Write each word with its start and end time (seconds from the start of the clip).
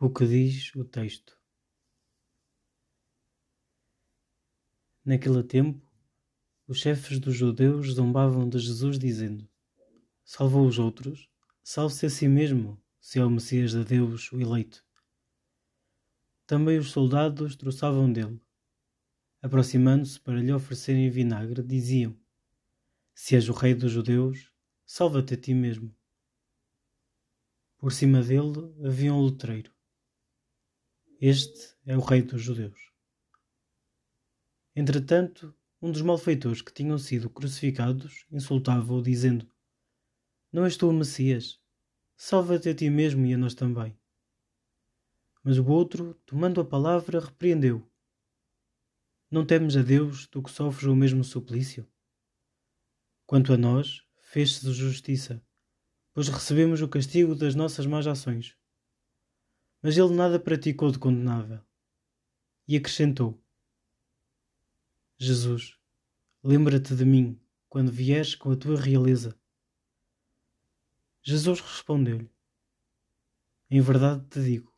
O 0.00 0.08
que 0.08 0.24
diz 0.24 0.72
o 0.76 0.84
texto? 0.84 1.36
Naquele 5.04 5.42
tempo, 5.42 5.84
os 6.68 6.78
chefes 6.78 7.18
dos 7.18 7.34
judeus 7.34 7.94
zombavam 7.94 8.48
de 8.48 8.60
Jesus, 8.60 8.96
dizendo: 8.96 9.48
Salvou 10.24 10.68
os 10.68 10.78
outros, 10.78 11.28
salve-se 11.64 12.06
a 12.06 12.10
si 12.10 12.28
mesmo, 12.28 12.80
se 13.00 13.18
é 13.18 13.24
o 13.24 13.28
Messias 13.28 13.72
de 13.72 13.82
Deus, 13.84 14.30
o 14.30 14.40
eleito. 14.40 14.84
Também 16.46 16.78
os 16.78 16.92
soldados 16.92 17.56
troçavam 17.56 18.12
dele. 18.12 18.40
Aproximando-se 19.42 20.20
para 20.20 20.40
lhe 20.40 20.52
oferecerem 20.52 21.10
vinagre, 21.10 21.60
diziam: 21.60 22.16
Se 23.12 23.34
és 23.34 23.48
o 23.48 23.52
rei 23.52 23.74
dos 23.74 23.90
judeus, 23.90 24.52
salva-te 24.86 25.34
a 25.34 25.36
ti 25.36 25.52
mesmo. 25.54 25.92
Por 27.78 27.90
cima 27.90 28.22
dele 28.22 28.72
havia 28.86 29.12
um 29.12 29.24
letreiro 29.24 29.76
este 31.20 31.76
é 31.84 31.96
o 31.96 32.00
rei 32.00 32.22
dos 32.22 32.40
judeus. 32.40 32.92
Entretanto, 34.74 35.52
um 35.82 35.90
dos 35.90 36.00
malfeitores 36.00 36.62
que 36.62 36.72
tinham 36.72 36.96
sido 36.96 37.28
crucificados 37.28 38.24
insultava-o, 38.30 39.02
dizendo: 39.02 39.44
Não 40.52 40.64
és 40.64 40.76
tu 40.76 40.88
o 40.88 40.92
Messias? 40.92 41.60
Salva-te 42.16 42.68
a 42.68 42.74
ti 42.74 42.88
mesmo 42.88 43.26
e 43.26 43.34
a 43.34 43.38
nós 43.38 43.54
também. 43.54 43.98
Mas 45.42 45.58
o 45.58 45.66
outro, 45.66 46.14
tomando 46.24 46.60
a 46.60 46.64
palavra, 46.64 47.18
repreendeu: 47.18 47.84
Não 49.28 49.44
temes 49.44 49.76
a 49.76 49.82
Deus, 49.82 50.28
tu 50.28 50.40
que 50.40 50.52
sofres 50.52 50.86
o 50.86 50.94
mesmo 50.94 51.24
suplício? 51.24 51.84
Quanto 53.26 53.52
a 53.52 53.56
nós, 53.56 54.04
fez-se 54.20 54.72
justiça, 54.72 55.44
pois 56.14 56.28
recebemos 56.28 56.80
o 56.80 56.88
castigo 56.88 57.34
das 57.34 57.56
nossas 57.56 57.86
más 57.86 58.06
ações 58.06 58.56
mas 59.82 59.96
ele 59.96 60.14
nada 60.14 60.38
praticou 60.38 60.90
de 60.90 60.98
condenável. 60.98 61.60
E 62.66 62.76
acrescentou: 62.76 63.42
Jesus, 65.16 65.78
lembra-te 66.42 66.94
de 66.94 67.04
mim 67.04 67.40
quando 67.68 67.90
vieres 67.92 68.34
com 68.34 68.50
a 68.50 68.56
tua 68.56 68.80
realeza. 68.80 69.38
Jesus 71.22 71.60
respondeu-lhe: 71.60 72.30
Em 73.70 73.80
verdade 73.80 74.24
te 74.28 74.42
digo, 74.42 74.74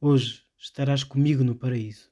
hoje 0.00 0.46
estarás 0.56 1.02
comigo 1.02 1.42
no 1.42 1.54
paraíso. 1.54 2.10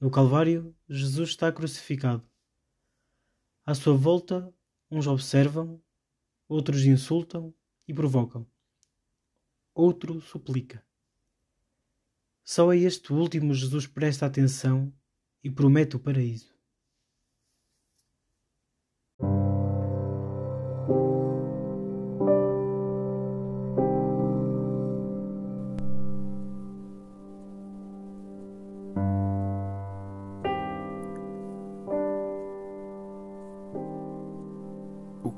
No 0.00 0.10
Calvário, 0.10 0.74
Jesus 0.88 1.30
está 1.30 1.52
crucificado. 1.52 2.26
À 3.66 3.74
sua 3.74 3.94
volta, 3.94 4.52
Uns 4.90 5.06
observam, 5.06 5.80
outros 6.48 6.84
insultam 6.84 7.54
e 7.86 7.94
provocam. 7.94 8.44
Outro 9.72 10.20
suplica. 10.20 10.84
Só 12.42 12.70
a 12.70 12.76
este 12.76 13.12
último 13.12 13.54
Jesus 13.54 13.86
presta 13.86 14.26
atenção 14.26 14.92
e 15.44 15.50
promete 15.50 15.94
o 15.94 16.00
paraíso. 16.00 16.59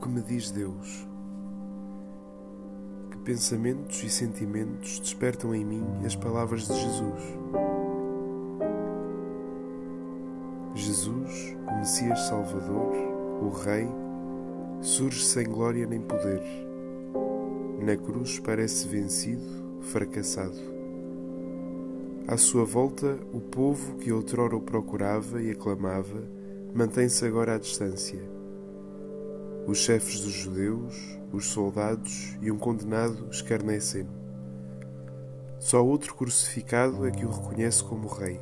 Que 0.03 0.09
me 0.09 0.21
diz 0.21 0.51
Deus? 0.51 1.07
Que 3.13 3.19
pensamentos 3.19 4.03
e 4.03 4.11
sentimentos 4.11 4.99
despertam 4.99 5.55
em 5.55 5.65
mim 5.65 5.85
as 6.05 6.17
palavras 6.17 6.67
de 6.67 6.75
Jesus? 6.75 7.23
Jesus, 10.75 11.57
o 11.69 11.79
Messias 11.79 12.19
Salvador, 12.23 12.93
o 13.43 13.51
Rei, 13.51 13.87
surge 14.81 15.23
sem 15.23 15.47
glória 15.47 15.87
nem 15.87 16.01
poder. 16.01 16.43
Na 17.81 17.97
cruz 17.97 18.41
parece 18.41 18.89
vencido, 18.89 19.79
fracassado. 19.83 20.73
À 22.27 22.37
sua 22.37 22.65
volta, 22.65 23.19
o 23.33 23.41
povo 23.41 23.97
que 23.99 24.13
outrora 24.13 24.57
o 24.57 24.61
procurava 24.61 25.41
e 25.41 25.53
aclamava 25.53 26.23
mantém-se 26.75 27.25
agora 27.25 27.55
à 27.55 27.59
distância 27.59 28.42
os 29.67 29.79
chefes 29.79 30.21
dos 30.21 30.33
judeus, 30.33 31.19
os 31.33 31.47
soldados 31.47 32.37
e 32.41 32.51
um 32.51 32.59
condenado 32.59 33.29
escarnecem-no. 33.31 34.11
Só 35.59 35.85
outro 35.85 36.15
crucificado 36.15 37.07
é 37.07 37.11
que 37.11 37.25
o 37.25 37.31
reconhece 37.31 37.85
como 37.85 38.09
rei. 38.09 38.41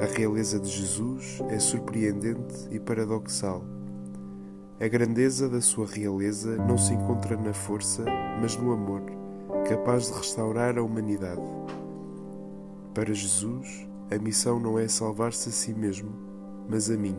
A 0.00 0.06
realeza 0.06 0.58
de 0.58 0.68
Jesus 0.68 1.40
é 1.48 1.58
surpreendente 1.58 2.68
e 2.70 2.80
paradoxal. 2.80 3.64
A 4.80 4.88
grandeza 4.88 5.48
da 5.48 5.60
sua 5.60 5.86
realeza 5.86 6.56
não 6.56 6.76
se 6.76 6.92
encontra 6.92 7.36
na 7.36 7.54
força, 7.54 8.04
mas 8.40 8.56
no 8.56 8.72
amor, 8.72 9.02
capaz 9.68 10.08
de 10.08 10.18
restaurar 10.18 10.76
a 10.76 10.82
humanidade. 10.82 11.40
Para 12.92 13.14
Jesus, 13.14 13.86
a 14.10 14.18
missão 14.18 14.58
não 14.58 14.76
é 14.78 14.88
salvar-se 14.88 15.48
a 15.48 15.52
si 15.52 15.72
mesmo, 15.72 16.12
mas 16.68 16.90
a 16.90 16.96
mim. 16.96 17.16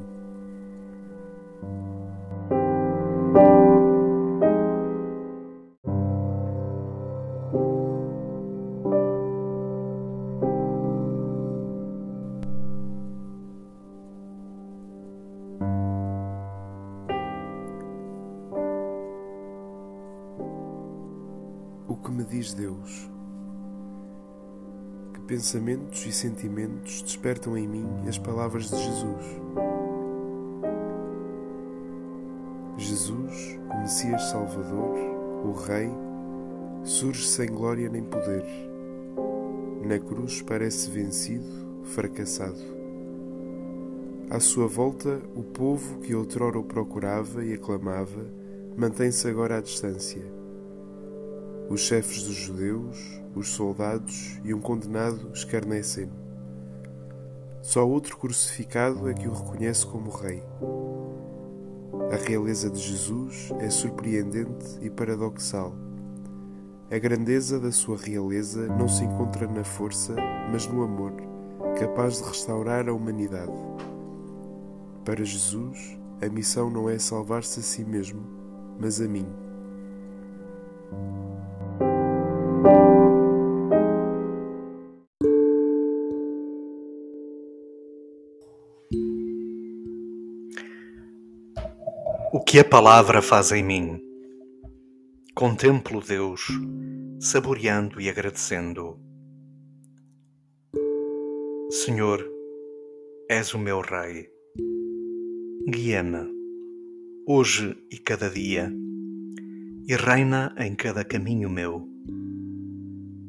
Me 22.16 22.24
diz 22.24 22.54
Deus? 22.54 23.12
Que 25.14 25.20
pensamentos 25.22 26.06
e 26.06 26.12
sentimentos 26.14 27.02
despertam 27.02 27.58
em 27.58 27.68
mim 27.68 27.86
as 28.08 28.18
palavras 28.18 28.70
de 28.70 28.78
Jesus? 28.78 29.26
Jesus, 32.78 33.60
o 33.70 33.80
Messias 33.80 34.24
Salvador, 34.30 34.96
o 35.46 35.52
Rei, 35.52 35.90
surge 36.84 37.28
sem 37.28 37.50
glória 37.50 37.90
nem 37.90 38.04
poder. 38.04 38.46
Na 39.86 40.00
cruz 40.00 40.42
parece 40.42 40.90
vencido, 40.90 41.84
fracassado. 41.84 42.76
À 44.30 44.40
sua 44.40 44.68
volta, 44.68 45.22
o 45.36 45.44
povo 45.44 46.00
que 46.00 46.16
outrora 46.16 46.58
o 46.58 46.64
procurava 46.64 47.44
e 47.44 47.54
aclamava 47.54 48.26
mantém-se 48.78 49.28
agora 49.28 49.58
à 49.58 49.62
distância 49.62 50.35
os 51.70 51.82
chefes 51.82 52.24
dos 52.24 52.36
judeus, 52.36 53.22
os 53.36 53.50
soldados 53.50 54.40
e 54.44 54.54
um 54.54 54.62
condenado 54.62 55.32
escarnecem-no. 55.34 56.14
Só 57.62 57.88
outro 57.88 58.18
crucificado 58.18 59.10
é 59.10 59.14
que 59.14 59.28
o 59.28 59.34
reconhece 59.34 59.86
como 59.88 60.12
rei. 60.12 60.44
A 62.12 62.16
realeza 62.16 62.70
de 62.70 62.80
Jesus 62.80 63.52
é 63.60 63.70
surpreendente 63.70 64.78
e 64.82 64.90
paradoxal. 64.90 65.76
A 66.92 67.00
grandeza 67.00 67.60
da 67.60 67.72
sua 67.72 67.98
realeza 67.98 68.68
não 68.68 68.88
se 68.88 69.04
encontra 69.04 69.48
na 69.48 69.64
força, 69.64 70.16
mas 70.52 70.68
no 70.68 70.84
amor, 70.84 71.14
capaz 71.80 72.22
de 72.22 72.30
restaurar 72.30 72.88
a 72.88 72.94
humanidade. 72.94 73.52
Para 75.04 75.26
Jesus, 75.26 75.98
a 76.22 76.30
missão 76.30 76.70
não 76.70 76.88
é 76.88 77.00
salvar-se 77.00 77.60
a 77.60 77.64
si 77.64 77.84
mesmo, 77.84 78.22
mas 78.80 79.02
a 79.02 79.08
mim. 79.08 79.45
Que 92.48 92.60
a 92.60 92.64
palavra 92.64 93.24
faz 93.24 93.52
em 93.52 93.64
mim? 93.64 94.00
Contemplo 95.34 96.00
Deus, 96.00 96.48
saboreando 97.20 98.00
e 98.00 98.08
agradecendo. 98.08 99.00
Senhor, 101.72 102.24
és 103.28 103.52
o 103.56 103.58
meu 103.58 103.82
Rei. 103.82 104.30
Guia-me, 105.68 106.30
hoje 107.28 107.76
e 107.92 107.98
cada 107.98 108.30
dia, 108.30 108.72
e 109.88 109.96
reina 109.96 110.54
em 110.60 110.76
cada 110.76 111.04
caminho 111.04 111.50
meu. 111.50 111.90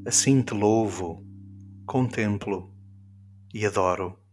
Assim 0.06 0.42
te 0.42 0.52
louvo, 0.52 1.24
contemplo 1.86 2.70
e 3.54 3.64
adoro. 3.64 4.25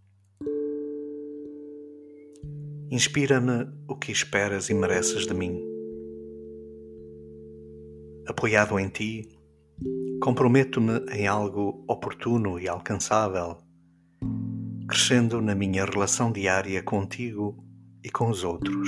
Inspira-me 2.94 3.68
o 3.88 3.95
que 3.95 4.12
esperas 4.12 4.69
e 4.69 4.74
mereces 4.75 5.25
de 5.25 5.34
mim. 5.34 5.60
Apoiado 8.28 8.78
em 8.78 8.88
ti, 8.88 9.28
comprometo-me 10.22 11.00
em 11.12 11.25
algo 11.25 11.84
oportuno 11.88 12.60
e 12.60 12.68
alcançável, 12.68 13.57
crescendo 14.88 15.42
na 15.42 15.56
minha 15.56 15.86
relação 15.86 16.31
diária 16.31 16.84
contigo 16.84 17.66
e 18.04 18.12
com 18.12 18.30
os 18.30 18.44
outros. 18.44 18.88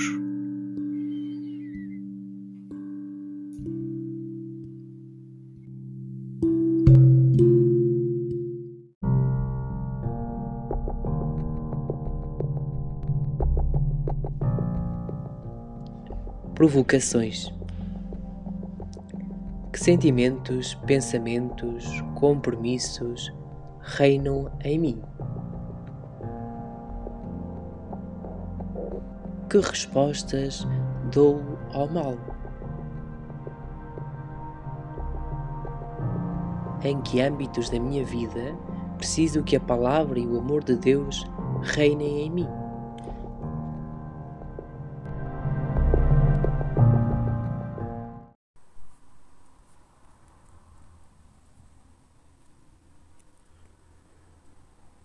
Provocações. 16.56 17.52
Que 19.70 19.78
sentimentos, 19.78 20.74
pensamentos, 20.86 22.02
compromissos 22.14 23.30
reinam 23.82 24.50
em 24.64 24.78
mim? 24.78 25.02
Que 29.50 29.58
respostas 29.58 30.66
dou 31.12 31.42
ao 31.74 31.88
mal? 31.90 32.16
Em 36.82 36.98
que 37.02 37.20
âmbitos 37.20 37.68
da 37.68 37.78
minha 37.78 38.02
vida 38.02 38.56
preciso 38.96 39.42
que 39.42 39.56
a 39.56 39.60
palavra 39.60 40.18
e 40.18 40.26
o 40.26 40.38
amor 40.38 40.64
de 40.64 40.74
Deus 40.74 41.26
reinem 41.60 42.22
em 42.22 42.30
mim? 42.30 42.65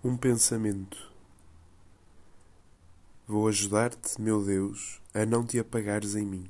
Um 0.03 0.17
pensamento. 0.17 1.13
Vou 3.27 3.47
ajudar-te, 3.47 4.19
meu 4.19 4.43
Deus, 4.43 4.99
a 5.13 5.27
não 5.27 5.45
te 5.45 5.59
apagares 5.59 6.15
em 6.15 6.25
mim. 6.25 6.49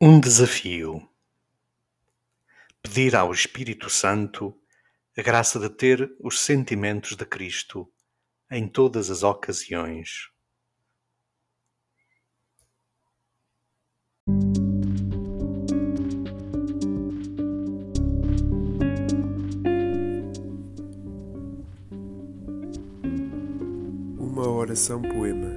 Um 0.00 0.18
desafio. 0.18 1.08
Pedir 2.82 3.14
ao 3.14 3.32
Espírito 3.32 3.88
Santo 3.88 4.60
a 5.16 5.22
graça 5.22 5.60
de 5.60 5.70
ter 5.70 6.12
os 6.18 6.40
sentimentos 6.40 7.14
de 7.14 7.24
Cristo 7.24 7.88
em 8.50 8.66
todas 8.66 9.10
as 9.10 9.22
ocasiões. 9.22 10.31
Poema. 25.00 25.48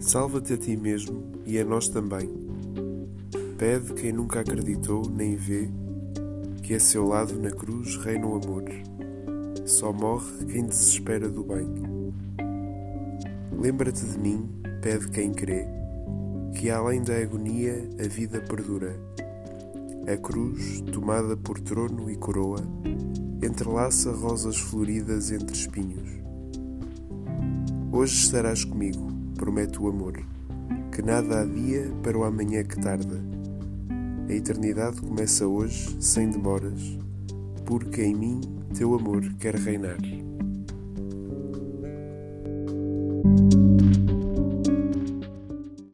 Salva-te 0.00 0.52
a 0.52 0.56
ti 0.56 0.76
mesmo 0.76 1.22
e 1.46 1.58
a 1.58 1.64
nós 1.64 1.88
também. 1.88 2.28
Pede 3.56 3.94
quem 3.94 4.12
nunca 4.12 4.40
acreditou 4.40 5.08
nem 5.08 5.34
vê 5.34 5.68
que 6.62 6.74
a 6.74 6.80
seu 6.80 7.06
lado 7.06 7.38
na 7.40 7.50
cruz 7.50 7.96
reina 7.96 8.26
o 8.26 8.36
amor. 8.36 8.64
Só 9.64 9.90
morre 9.90 10.44
quem 10.52 10.66
desespera 10.66 11.28
do 11.28 11.42
bem. 11.42 11.66
Lembra-te 13.58 14.04
de 14.04 14.18
mim, 14.18 14.48
pede 14.82 15.08
quem 15.08 15.32
crê, 15.32 15.66
que 16.54 16.70
além 16.70 17.02
da 17.02 17.16
agonia 17.16 17.88
a 17.98 18.06
vida 18.06 18.40
perdura. 18.42 18.94
A 20.06 20.16
cruz, 20.18 20.82
tomada 20.92 21.36
por 21.36 21.58
trono 21.58 22.10
e 22.10 22.16
coroa, 22.16 22.60
entrelaça 23.42 24.12
rosas 24.12 24.58
floridas 24.58 25.32
entre 25.32 25.56
espinhos. 25.56 26.27
Hoje 27.98 28.14
estarás 28.14 28.64
comigo, 28.64 29.08
prometo 29.34 29.82
o 29.82 29.88
amor, 29.88 30.22
que 30.92 31.02
nada 31.02 31.40
há 31.40 31.44
dia 31.44 31.90
para 32.00 32.16
o 32.16 32.22
amanhã 32.22 32.62
que 32.62 32.80
tarda. 32.80 33.20
A 34.28 34.32
eternidade 34.32 35.00
começa 35.00 35.48
hoje, 35.48 35.96
sem 35.98 36.30
demoras, 36.30 36.96
porque 37.66 38.04
em 38.04 38.14
mim 38.14 38.40
teu 38.72 38.94
amor 38.94 39.24
quer 39.40 39.56
reinar. 39.56 39.98